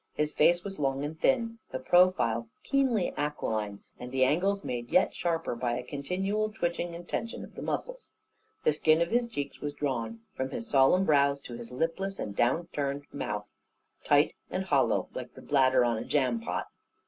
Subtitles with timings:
[0.15, 5.13] His face was long and thin, the profile keenly aquiline; and the angles made yet
[5.13, 8.13] sharper, by a continual twitching and tension of the muscles.
[8.63, 12.35] The skin of his cheeks was drawn, from his solemn brows to his lipless and
[12.35, 13.45] down curved mouth,
[14.03, 16.65] tight and hollow, like the bladder on a jam pot.